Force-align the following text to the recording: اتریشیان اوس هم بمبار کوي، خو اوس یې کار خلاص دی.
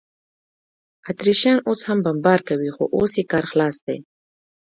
اتریشیان 1.09 1.57
اوس 1.67 1.81
هم 1.87 1.99
بمبار 2.05 2.39
کوي، 2.47 2.69
خو 2.75 2.83
اوس 2.95 3.11
یې 3.19 3.23
کار 3.31 3.43
خلاص 3.51 3.75
دی. 3.87 3.97